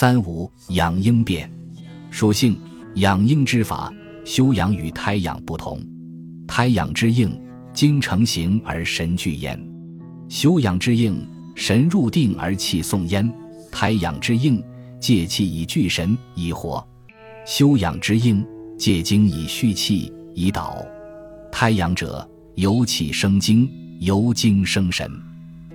[0.00, 1.52] 三五养阴变，
[2.10, 2.58] 属性
[2.94, 3.92] 养阴之法，
[4.24, 5.78] 修养与胎养不同。
[6.48, 7.38] 胎养之应，
[7.74, 9.58] 精成形而神聚焉；
[10.26, 11.22] 修养之应，
[11.54, 13.30] 神入定而气送焉。
[13.70, 14.64] 胎养之应，
[14.98, 16.82] 借气以聚神以活；
[17.44, 18.42] 修养之应，
[18.78, 20.82] 借精以蓄气以导。
[21.52, 23.68] 胎养者，由气生精，
[24.00, 25.06] 由精生神；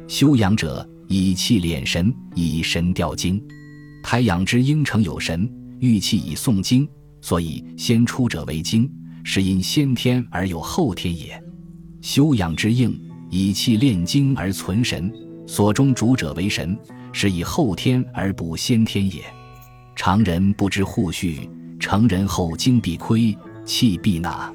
[0.08, 3.40] 修养者，以气敛神，以神调精。
[4.06, 6.88] 胎养之应成有神，郁气以送精，
[7.22, 8.88] 所以先出者为精，
[9.24, 11.44] 是因先天而有后天也。
[12.02, 12.96] 修养之应，
[13.32, 15.12] 以气炼精而存神，
[15.48, 16.78] 所中主者为神，
[17.12, 19.24] 是以后天而补先天也。
[19.96, 24.54] 常人不知互序，成人后精必亏，气必纳。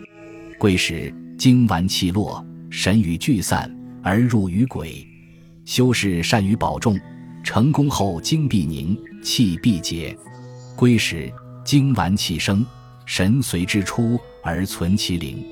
[0.61, 3.69] 贵使精完气落，神与聚散
[4.01, 5.05] 而入于鬼。
[5.65, 6.97] 修士善于保重，
[7.43, 10.17] 成功后精必凝，气必结。
[10.77, 11.33] 归时
[11.65, 12.65] 精完气生，
[13.05, 15.37] 神随之出而存其灵。《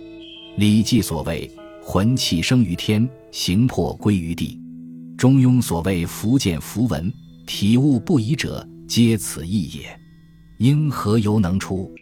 [0.56, 1.50] 礼记》所谓
[1.83, 4.58] “魂气生于天，形魄归于地”，
[5.16, 7.12] 《中庸》所谓“福见符文，
[7.46, 10.00] 体物不移者，皆此意也”。
[10.58, 11.92] 应何由能出？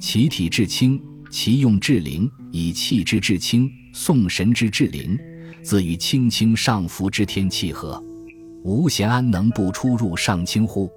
[0.00, 1.00] 其体至清。
[1.30, 5.14] 其用至灵，以气之至清，送神之至灵，
[5.62, 8.02] 自与清清上浮之天气合。
[8.64, 10.90] 吾贤安能不出入上清乎？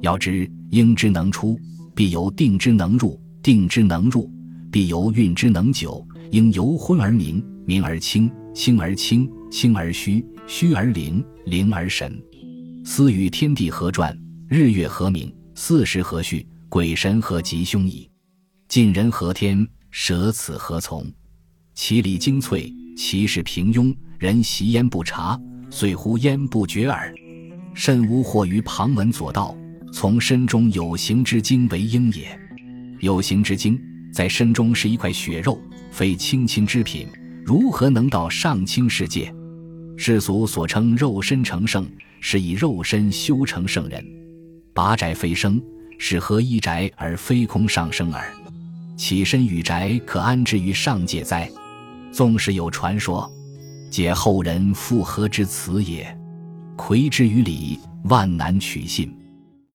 [0.00, 1.58] 要知应之能出，
[1.94, 4.30] 必由定之能入；定之能入，
[4.70, 6.06] 必由运之能久。
[6.30, 12.22] 应由昏而明，明而清，清而清，清而虚，虚而灵，灵而神。
[12.84, 18.08] 斯与天地合转，日月合明，四时合序，鬼神合吉凶矣。
[18.68, 21.06] 尽人和天，舍此何从？
[21.74, 23.94] 其理精粹，其事平庸。
[24.18, 27.14] 人习焉不察，遂乎焉不觉耳。
[27.72, 29.56] 甚无惑于旁门左道，
[29.92, 32.38] 从身中有形之精为婴也。
[33.00, 33.80] 有形之精，
[34.12, 37.06] 在身中是一块血肉，非轻轻之品，
[37.44, 39.32] 如何能到上清世界？
[39.96, 41.86] 世俗所称肉身成圣，
[42.20, 44.04] 是以肉身修成圣人。
[44.72, 45.60] 拔宅飞升，
[45.98, 48.32] 是合一宅而非空上升耳。
[48.96, 51.50] 起身与宅可安置于上界哉？
[52.12, 53.30] 纵使有传说，
[53.90, 56.16] 解后人复何之辞也？
[56.76, 59.12] 魁之于理，万难取信。